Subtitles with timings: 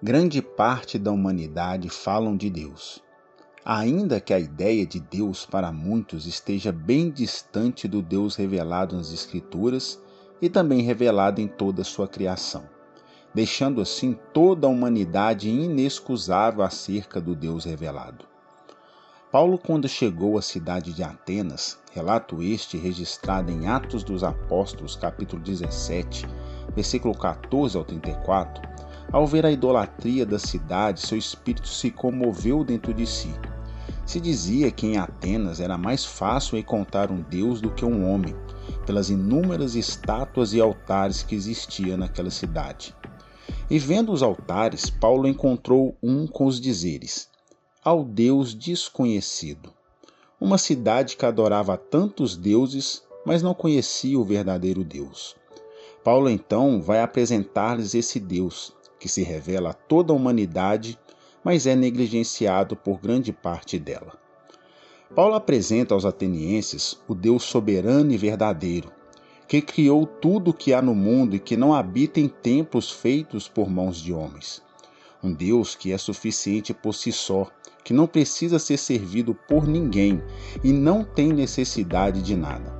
[0.00, 3.02] Grande parte da humanidade falam de Deus.
[3.64, 9.12] Ainda que a ideia de Deus para muitos esteja bem distante do Deus revelado nas
[9.12, 10.00] Escrituras
[10.40, 12.62] e também revelado em toda a sua criação,
[13.34, 18.24] deixando assim toda a humanidade inexcusável acerca do Deus revelado.
[19.32, 25.42] Paulo, quando chegou à cidade de Atenas, relato este registrado em Atos dos Apóstolos, capítulo
[25.42, 26.24] 17,
[26.72, 28.62] versículo 14 ao 34,
[29.12, 33.34] ao ver a idolatria da cidade, seu espírito se comoveu dentro de si.
[34.04, 38.34] Se dizia que em Atenas era mais fácil encontrar um deus do que um homem,
[38.86, 42.94] pelas inúmeras estátuas e altares que existiam naquela cidade.
[43.70, 47.28] E vendo os altares, Paulo encontrou um com os dizeres:
[47.84, 49.70] Ao Deus desconhecido.
[50.40, 55.36] Uma cidade que adorava tantos deuses, mas não conhecia o verdadeiro Deus.
[56.02, 60.98] Paulo então vai apresentar-lhes esse Deus, que se revela a toda a humanidade,
[61.42, 64.18] mas é negligenciado por grande parte dela.
[65.14, 68.92] Paulo apresenta aos atenienses o Deus soberano e verdadeiro,
[69.46, 73.48] que criou tudo o que há no mundo e que não habita em templos feitos
[73.48, 74.62] por mãos de homens.
[75.22, 77.48] Um Deus que é suficiente por si só,
[77.82, 80.22] que não precisa ser servido por ninguém
[80.62, 82.76] e não tem necessidade de nada.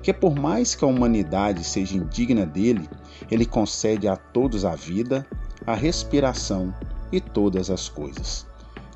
[0.00, 2.88] Que por mais que a humanidade seja indigna dele,
[3.28, 5.26] ele concede a todos a vida,
[5.66, 6.74] a respiração
[7.12, 8.46] e todas as coisas,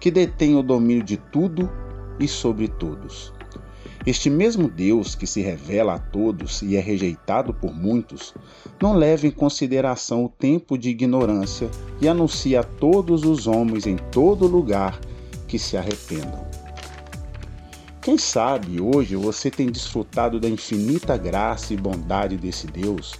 [0.00, 1.70] que detém o domínio de tudo
[2.18, 3.32] e sobre todos.
[4.06, 8.34] Este mesmo Deus que se revela a todos e é rejeitado por muitos,
[8.80, 11.68] não leva em consideração o tempo de ignorância
[12.00, 14.98] e anuncia a todos os homens em todo lugar
[15.46, 16.46] que se arrependam.
[18.00, 23.12] Quem sabe hoje você tem desfrutado da infinita graça e bondade desse Deus,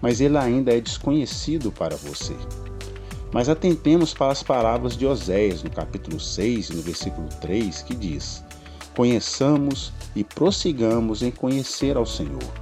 [0.00, 2.36] mas ele ainda é desconhecido para você.
[3.32, 8.42] Mas atentemos para as palavras de Oséias, no capítulo 6, no versículo 3, que diz:
[8.94, 12.52] Conheçamos e prossigamos em conhecer ao Senhor.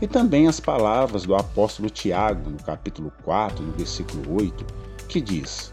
[0.00, 4.64] E também as palavras do apóstolo Tiago, no capítulo 4, no versículo 8,
[5.08, 5.72] que diz: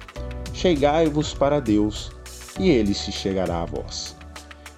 [0.54, 2.12] Chegai-vos para Deus,
[2.60, 4.16] e ele se chegará a vós.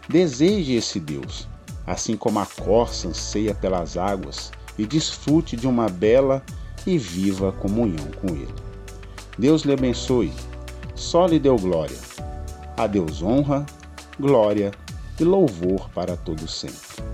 [0.09, 1.47] Deseje esse Deus,
[1.87, 6.43] assim como a corça anseia pelas águas, e desfrute de uma bela
[6.85, 8.72] e viva comunhão com ele.
[9.37, 10.31] Deus lhe abençoe.
[10.95, 11.97] Só lhe deu glória.
[12.77, 13.65] A Deus honra,
[14.19, 14.71] glória
[15.19, 17.12] e louvor para todo sempre.